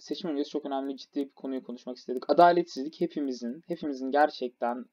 [0.00, 2.30] seçim öncesi çok önemli ciddi bir konuyu konuşmak istedik.
[2.30, 4.84] Adaletsizlik hepimizin, hepimizin gerçekten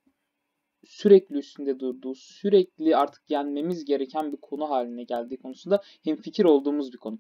[0.86, 6.98] sürekli üstünde durduğu, sürekli artık yenmemiz gereken bir konu haline geldiği konusunda hemfikir olduğumuz bir
[6.98, 7.20] konu.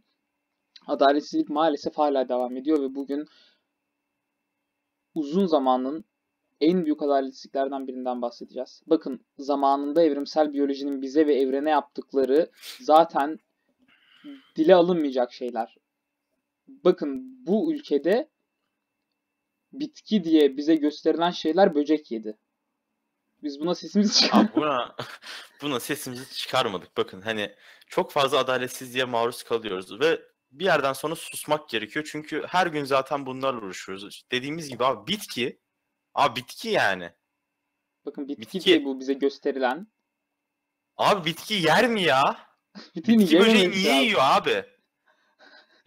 [0.87, 3.25] Adaletsizlik maalesef hala devam ediyor ve bugün
[5.15, 6.05] uzun zamanın
[6.61, 8.81] en büyük adaletsizliklerden birinden bahsedeceğiz.
[8.88, 12.49] Bakın zamanında evrimsel biyolojinin bize ve evrene yaptıkları
[12.81, 13.39] zaten
[14.55, 15.86] dile alınmayacak şeyler.
[16.68, 18.29] Bakın bu ülkede
[19.73, 22.38] bitki diye bize gösterilen şeyler böcek yedi.
[23.43, 24.40] Biz buna sesimizi çıkar.
[24.40, 24.95] Abi buna,
[25.62, 26.98] buna sesimizi çıkarmadık.
[26.98, 27.55] Bakın hani
[27.88, 30.21] çok fazla adaletsizliğe maruz kalıyoruz ve
[30.52, 32.07] bir yerden sonra susmak gerekiyor.
[32.12, 34.26] Çünkü her gün zaten bunlarla uğraşıyoruz.
[34.31, 35.59] Dediğimiz gibi abi bitki,
[36.13, 37.12] abi bitki yani.
[38.05, 38.62] Bakın bitki, Bitki.
[38.62, 39.88] diye bu bize gösterilen.
[40.98, 42.48] Abi bitki yer mi ya?
[42.95, 44.04] Bitki böceği niye lazım.
[44.04, 44.65] yiyor abi?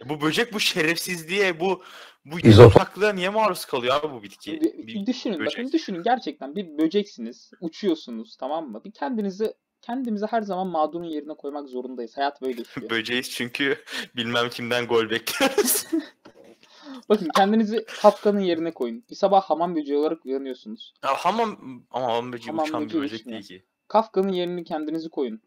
[0.00, 1.82] Ya Bu böcek bu şerefsizliğe, bu
[2.24, 4.60] bu yataklığa niye maruz kalıyor abi bu bitki?
[4.60, 5.72] Bir, Bir düşünün bakın böcek.
[5.72, 7.50] düşünün gerçekten bir böceksiniz.
[7.60, 8.84] Uçuyorsunuz tamam mı?
[8.84, 12.16] Bir kendinizi kendimizi her zaman mağdurun yerine koymak zorundayız.
[12.16, 12.90] Hayat böyle işliyor.
[12.90, 13.78] Böceğiz çünkü
[14.16, 15.86] bilmem kimden gol bekliyoruz.
[17.08, 19.04] Bakın kendinizi Kafka'nın yerine koyun.
[19.10, 20.94] Bir sabah hamam böceği olarak uyanıyorsunuz.
[21.04, 21.58] ya hamam
[21.90, 23.42] ama hamam böceği Hamam uçan bir böceği böcek uçmuyor.
[23.48, 23.66] değil ki.
[23.88, 25.40] Kafka'nın yerini kendinizi koyun.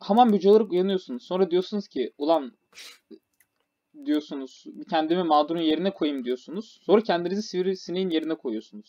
[0.00, 1.22] Hamam böceği olarak uyanıyorsunuz.
[1.22, 2.52] Sonra diyorsunuz ki ulan
[4.04, 6.80] diyorsunuz kendimi mağdurun yerine koyayım diyorsunuz.
[6.82, 8.86] Sonra kendinizi sivrisineğin yerine koyuyorsunuz.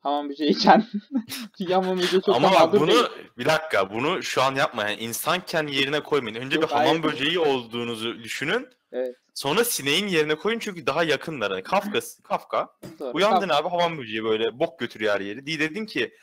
[0.00, 0.86] Hamam böceğiyken.
[1.70, 3.04] Hamam böceği çok Ama bak bunu değil.
[3.38, 6.36] bir dakika bunu şu an yapma yani insanken yerine koymayın.
[6.36, 8.68] Önce Yok, bir hamam böceği olduğunuzu düşünün.
[8.92, 9.16] Evet.
[9.34, 11.50] Sonra sineğin yerine koyun çünkü daha yakınlar.
[11.50, 13.10] Hani Kafka, Kafka Doğru.
[13.14, 15.46] uyandın abi hamam böceği böyle bok götürüyor her yeri.
[15.46, 16.14] Diye dedin ki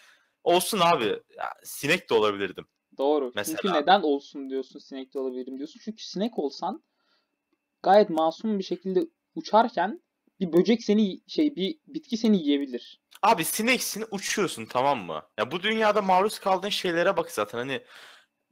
[0.44, 1.06] olsun abi
[1.38, 2.66] ya, sinek de olabilirdim.
[2.98, 3.32] Doğru.
[3.36, 3.58] Mesela.
[3.62, 5.82] Çünkü neden olsun diyorsun sinek de olabilirim diyorsun.
[5.84, 6.84] Çünkü sinek olsan
[7.84, 10.02] gayet masum bir şekilde uçarken
[10.40, 13.02] bir böcek seni şey bir bitki seni yiyebilir.
[13.22, 15.22] Abi sineksin uçuyorsun tamam mı?
[15.38, 17.82] Ya bu dünyada maruz kaldığın şeylere bak zaten hani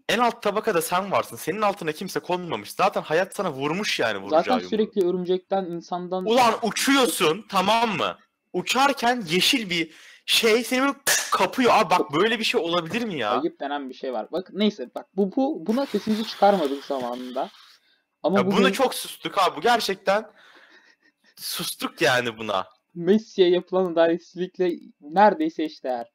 [0.10, 1.36] en alt tabakada sen varsın.
[1.36, 2.72] Senin altına kimse konmamış.
[2.72, 4.70] Zaten hayat sana vurmuş yani vuracağı Zaten yumruğu.
[4.70, 8.18] sürekli örümcekten, insandan Ulan uçuyorsun tamam mı?
[8.54, 9.92] Uçarken yeşil bir
[10.32, 10.94] şey seni böyle
[11.32, 11.72] kapıyor.
[11.74, 13.30] Abi bak böyle bir şey olabilir mi ya?
[13.32, 14.28] ayıp denen bir şey var.
[14.32, 17.50] Bak neyse bak bu, bu buna sesimizi çıkarmadık zamanında.
[18.24, 19.58] Ama ya bugün buna çok sustuk abi.
[19.58, 20.32] Bu gerçekten
[21.36, 22.68] sustuk yani buna.
[22.96, 24.72] Messi'ye yapılan adaletsizlikle
[25.02, 26.08] neredeyse eşdeğer.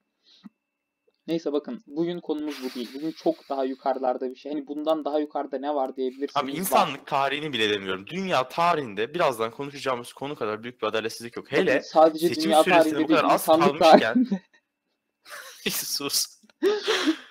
[1.26, 2.90] Neyse bakın bugün konumuz bu değil.
[2.94, 4.52] Bugün çok daha yukarılarda bir şey.
[4.52, 6.36] Hani bundan daha yukarıda ne var diyebilirsiniz.
[6.36, 6.58] Abi Var.
[6.58, 8.06] insanlık tarihini bile demiyorum.
[8.06, 11.46] Dünya tarihinde birazdan konuşacağımız konu kadar büyük bir adaletsizlik yok.
[11.46, 14.26] Bakın Hele sadece seçim dünya süresine tarihinde bu kadar az kalmışken-
[15.70, 16.26] sus.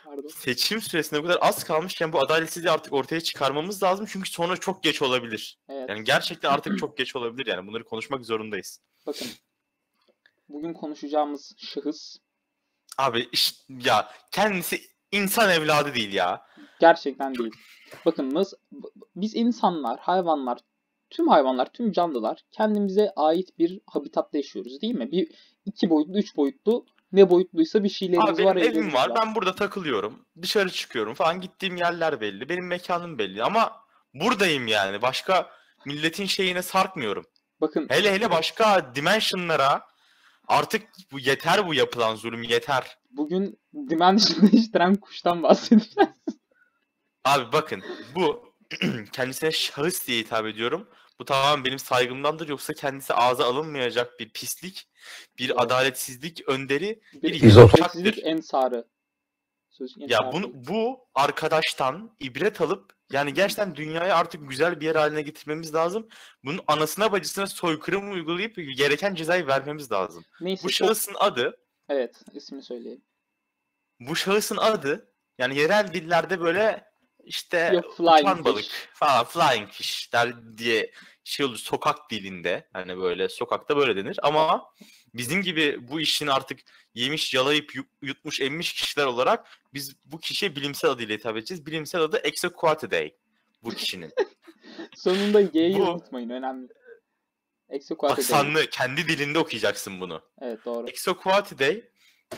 [0.06, 0.28] Pardon.
[0.28, 4.06] Seçim süresine bu kadar az kalmışken bu adaletsizliği artık ortaya çıkarmamız lazım.
[4.10, 5.60] Çünkü sonra çok geç olabilir.
[5.70, 5.90] Evet.
[5.90, 7.68] Yani gerçekten artık çok geç olabilir yani.
[7.68, 8.80] Bunları konuşmak zorundayız.
[9.08, 9.28] Bakın.
[10.50, 12.18] Bugün konuşacağımız şahıs
[12.98, 16.46] Abi iş, ya kendisi insan evladı değil ya.
[16.80, 17.52] gerçekten değil.
[18.06, 18.54] Bakınız
[19.16, 20.60] biz insanlar, hayvanlar,
[21.10, 25.12] tüm hayvanlar, tüm canlılar kendimize ait bir habitatta yaşıyoruz değil mi?
[25.12, 25.32] Bir
[25.66, 28.56] iki boyutlu, üç boyutlu ne boyutluysa bir şeylerimiz Abi benim var.
[28.56, 29.12] evim evlerimiz var.
[29.16, 30.26] Ben burada takılıyorum.
[30.42, 31.42] Dışarı çıkıyorum falan.
[31.42, 32.50] Gittiğim yerler belli.
[32.50, 33.44] Benim mekanım belli.
[33.44, 33.74] Ama
[34.14, 35.02] buradayım yani.
[35.02, 35.50] Başka
[35.86, 37.26] milletin şeyine sarkmıyorum.
[37.62, 39.82] Bakın Hele hele başka dimensionlara
[40.48, 42.98] artık bu yeter bu yapılan zulüm yeter.
[43.12, 46.10] bugün Dimension'da değiştiren kuştan bahsedeceğiz.
[47.26, 47.84] Abi bakın
[48.16, 48.54] bu
[49.12, 50.88] kendisine şahıs diye hitap ediyorum.
[51.20, 54.88] Bu tamamen benim saygımdandır yoksa kendisi ağza alınmayacak bir pislik,
[55.40, 58.86] bir adaletsizlik önderi, bir Bir İzot- adaletsizlik ensarı.
[59.78, 65.22] Sözcük Ya bunu bu arkadaştan ibret alıp yani gerçekten dünyayı artık güzel bir yer haline
[65.22, 66.08] getirmemiz lazım.
[66.44, 70.26] Bunun anasına bacısına soykırım uygulayıp gereken cezayı vermemiz lazım.
[70.42, 71.58] Neyse Bu çok- şahısın adı,
[71.90, 73.02] Evet ismini söyleyelim.
[74.00, 76.86] bu şahısın adı yani yerel dillerde böyle
[77.24, 80.92] işte Yok, flying uçan balık falan flying fish der diye
[81.26, 84.74] şey olur sokak dilinde hani böyle sokakta böyle denir ama
[85.14, 86.60] bizim gibi bu işin artık
[86.94, 91.66] yemiş yalayıp yu- yutmuş emmiş kişiler olarak biz bu kişiye bilimsel adıyla hitap edeceğiz.
[91.66, 93.12] Bilimsel adı Exoquatidae
[93.64, 94.14] bu kişinin.
[94.96, 96.68] Sonunda Y'yi unutmayın önemli.
[97.70, 98.24] Exoquatidae.
[98.24, 100.22] Aksanlı kendi dilinde okuyacaksın bunu.
[100.42, 100.88] Evet doğru.
[100.88, 101.82] Exoquatidae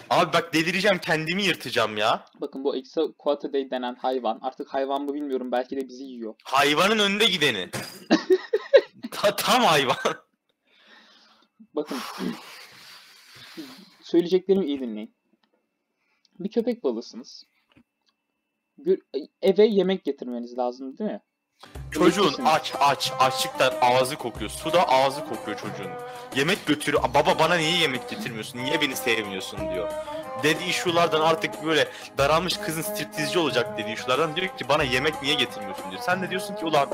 [0.10, 2.26] Abi bak delireceğim kendimi yırtacağım ya.
[2.42, 4.40] Bakın bu Exoquatidae denen hayvan.
[4.42, 6.36] Artık hayvan mı bilmiyorum belki de bizi yiyor.
[6.44, 7.70] Hayvanın önünde gideni.
[9.22, 9.98] Ta- tam hayvan.
[11.76, 11.98] Bakın.
[14.04, 15.16] Söyleyeceklerimi iyi dinleyin.
[16.40, 17.44] Bir köpek balığısınız.
[18.80, 21.22] Gö- Eve yemek getirmeniz lazım değil mi?
[21.92, 24.50] Çocuğun aç aç açlıktan ağzı kokuyor.
[24.50, 25.92] Suda ağzı kokuyor çocuğun.
[26.36, 27.04] Yemek götürüyor.
[27.14, 28.60] Baba bana niye yemek getirmiyorsun?
[28.60, 29.92] Niye beni sevmiyorsun diyor.
[30.44, 31.88] Dedi issue'lardan artık böyle
[32.18, 36.02] daralmış kızın striptizci olacak dedi issue'lardan diyor ki bana yemek niye getirmiyorsun diyor.
[36.02, 36.90] Sen de diyorsun ki ulan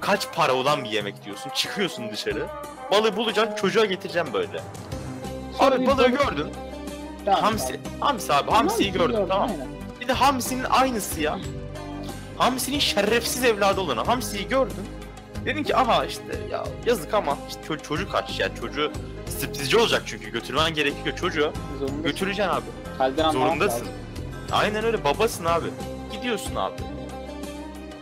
[0.00, 1.50] kaç para olan bir yemek diyorsun.
[1.54, 2.46] Çıkıyorsun dışarı.
[2.90, 4.60] Balığı bulacaksın çocuğa getireceğim böyle.
[5.58, 6.46] Sonra Abi bir balığı balık- gördün.
[7.24, 7.80] Tamam, Hamsi.
[8.00, 8.46] Hamsi abi.
[8.46, 8.54] tamam.
[8.54, 9.50] Hamsiyi gördün tamam.
[9.50, 9.68] aynen.
[10.00, 11.38] Bir de Hamsi'nin aynısı ya.
[12.38, 14.00] Hamsi'nin şerefsiz evladı olanı.
[14.04, 14.76] Hamsi'yi gördün.
[15.44, 18.92] Dedin ki aha işte ya yazık ama işte ço- çocuk aç yani çocuğu
[19.28, 21.52] striptizci olacak çünkü götürmen gerekiyor çocuğu.
[21.78, 22.02] Zorundasın.
[22.02, 22.64] Götüreceksin abi.
[22.98, 23.80] Halden anlamak Zorundasın.
[23.80, 23.88] lazım.
[24.52, 25.66] Aynen öyle babasın abi.
[26.12, 26.74] Gidiyorsun abi.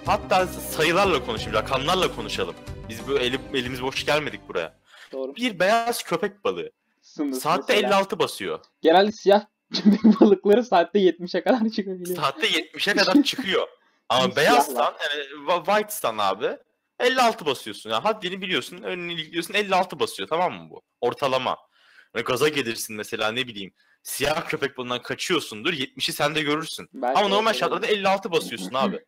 [0.06, 2.55] Hatta sayılarla konuşayım, rakamlarla konuşalım.
[2.89, 4.75] Biz böyle elim, elimiz boş gelmedik buraya.
[5.12, 5.37] Doğru.
[5.37, 6.71] Bir beyaz köpek balığı
[7.03, 7.89] Sınırsız saatte mesela.
[7.89, 8.59] 56 basıyor.
[8.83, 12.17] Genelde siyah köpek balıkları saatte 70'e kadar çıkabiliyor.
[12.17, 13.69] Saatte 70'e kadar çıkıyor.
[14.09, 14.95] Ama beyazsan siyahlar.
[15.01, 16.56] yani white'san abi
[17.01, 17.91] 56 basıyorsun.
[17.91, 20.83] Yani haddini biliyorsun, önünü ilikliyorsun 56 basıyor tamam mı bu?
[21.01, 21.56] Ortalama.
[22.15, 23.73] Ve gaza gelirsin mesela ne bileyim.
[24.03, 26.89] Siyah köpek balığından kaçıyorsundur 70'i sen de görürsün.
[26.95, 29.05] Belki Ama normal şartlarda 56 basıyorsun abi.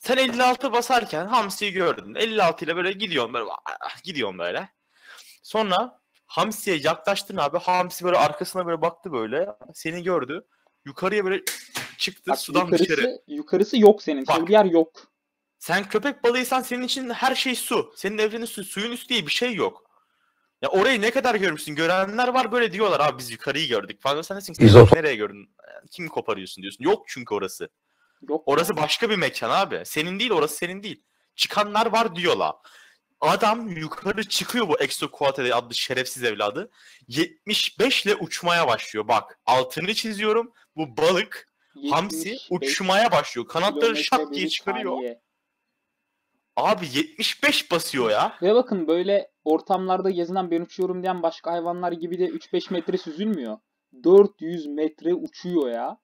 [0.00, 2.14] Sen 56 basarken hamsiyi gördün.
[2.14, 3.50] 56 ile böyle gidiyorsun böyle
[3.80, 4.68] ah, gidiyorsun böyle.
[5.42, 7.58] Sonra hamsiye yaklaştın abi.
[7.58, 9.48] Hamsi böyle arkasına böyle baktı böyle.
[9.74, 10.46] Seni gördü.
[10.84, 11.42] Yukarıya böyle
[11.98, 13.22] çıktı Bak, sudan yukarısı, dışarı.
[13.26, 14.26] yukarısı yok senin.
[14.26, 14.48] Bak.
[14.48, 14.92] Bir yer yok.
[15.58, 17.92] Sen köpek balığıysan senin için her şey su.
[17.96, 18.64] Senin evrenin su.
[18.64, 19.90] Suyun üstü diye bir şey yok.
[20.62, 21.74] Ya orayı ne kadar görmüşsün?
[21.74, 24.22] Görenler var böyle diyorlar abi biz yukarıyı gördük falan.
[24.22, 25.54] Sen desin ki, nereye gördün?
[25.90, 26.84] Kimi koparıyorsun diyorsun.
[26.84, 27.68] Yok çünkü orası.
[28.28, 28.42] Yok.
[28.46, 29.82] Orası başka bir mekan abi.
[29.84, 31.02] Senin değil orası senin değil.
[31.36, 32.54] Çıkanlar var diyorlar.
[33.20, 36.70] Adam yukarı çıkıyor bu Exoquate'de adlı şerefsiz evladı.
[37.08, 39.08] 75 ile uçmaya başlıyor.
[39.08, 40.52] Bak altını çiziyorum.
[40.76, 41.46] Bu balık
[41.90, 43.48] hamsi 75 uçmaya başlıyor.
[43.48, 44.94] Kanatları şak diye çıkarıyor.
[44.94, 45.20] saniye.
[46.56, 48.38] Abi 75 basıyor ya.
[48.42, 53.58] Ve bakın böyle ortamlarda gezilen ben uçuyorum diyen başka hayvanlar gibi de 3-5 metre süzülmüyor.
[54.04, 55.98] 400 metre uçuyor ya.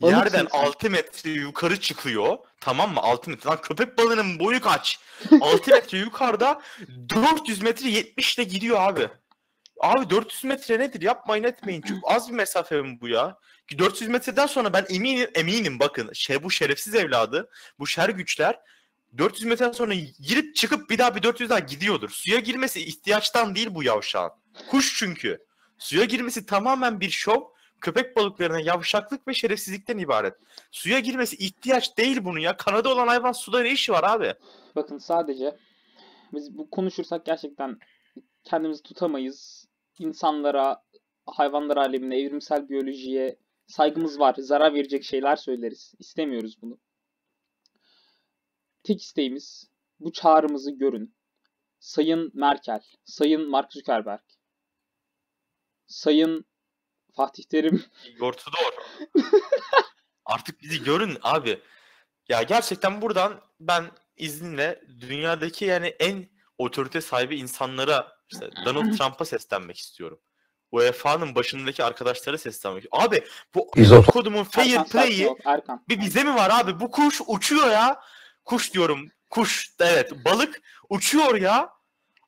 [0.00, 0.58] Yerden sen.
[0.58, 2.38] 6 metre yukarı çıkıyor.
[2.60, 3.00] Tamam mı?
[3.00, 3.50] 6 metre.
[3.50, 4.98] Lan köpek balığının boyu kaç?
[5.40, 6.62] 6 metre yukarıda
[7.10, 9.08] 400 metre 70 ile gidiyor abi.
[9.80, 11.02] Abi 400 metre nedir?
[11.02, 11.82] Yapmayın etmeyin.
[11.82, 13.38] Çok az bir mesafe mi bu ya?
[13.68, 18.60] Ki 400 metreden sonra ben eminim eminim bakın şey bu şerefsiz evladı bu şer güçler
[19.18, 22.10] 400 metreden sonra girip çıkıp bir daha bir 400 daha gidiyordur.
[22.10, 24.30] Suya girmesi ihtiyaçtan değil bu yavşağın.
[24.70, 25.38] Kuş çünkü.
[25.78, 27.40] Suya girmesi tamamen bir şov.
[27.84, 30.34] Köpek balıklarına yavşaklık ve şerefsizlikten ibaret.
[30.70, 32.56] Suya girmesi ihtiyaç değil bunun ya.
[32.56, 34.34] Kanada olan hayvan suda ne işi var abi?
[34.76, 35.56] Bakın sadece
[36.32, 37.78] biz bu konuşursak gerçekten
[38.44, 39.68] kendimizi tutamayız.
[39.98, 40.82] İnsanlara,
[41.26, 44.34] hayvanlar alemine, evrimsel biyolojiye saygımız var.
[44.38, 45.94] Zarar verecek şeyler söyleriz.
[45.98, 46.78] İstemiyoruz bunu.
[48.82, 49.70] Tek isteğimiz
[50.00, 51.14] bu çağrımızı görün.
[51.80, 54.22] Sayın Merkel, Sayın Mark Zuckerberg,
[55.86, 56.46] Sayın
[57.16, 57.84] Fatih Terim,
[58.20, 58.72] Ortador.
[60.24, 61.60] Artık bizi görün abi.
[62.28, 63.84] Ya gerçekten buradan ben
[64.16, 66.28] izninle dünyadaki yani en
[66.58, 70.20] otorite sahibi insanlara işte Donald Trump'a seslenmek istiyorum.
[70.72, 73.24] UEFA'nın başındaki arkadaşlara seslenmek Abi
[73.54, 73.70] bu
[74.06, 75.28] kodumun fair play'i
[75.88, 76.80] bir bize mi var abi?
[76.80, 78.00] Bu kuş uçuyor ya.
[78.44, 79.10] Kuş diyorum.
[79.30, 79.70] Kuş.
[79.80, 80.12] Evet.
[80.24, 81.73] Balık uçuyor ya.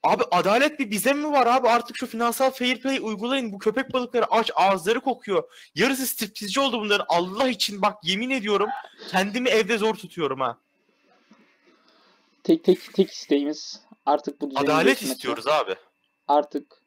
[0.07, 1.69] Abi adalet bir bize mi var abi?
[1.69, 3.53] Artık şu finansal fair play uygulayın.
[3.53, 5.45] Bu köpek balıkları aç ağızları kokuyor.
[5.75, 7.07] Yarısı striptizci oldu bunların.
[7.09, 8.69] Allah için bak yemin ediyorum
[9.11, 10.59] kendimi evde zor tutuyorum ha.
[12.45, 15.75] Tek tek tek isteğimiz artık bu Adalet istiyoruz abi.
[16.29, 16.83] Artık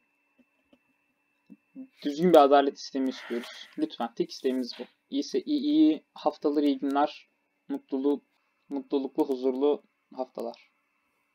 [2.03, 3.67] düzgün bir adalet sistemi istiyoruz.
[3.77, 4.83] Lütfen tek isteğimiz bu.
[5.09, 7.29] İyisi iyi, iyi haftalar, iyi günler,
[7.69, 8.23] mutluluk,
[8.69, 9.83] mutluluklu, huzurlu
[10.15, 10.69] haftalar.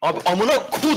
[0.04, 0.90] Abi amına kodum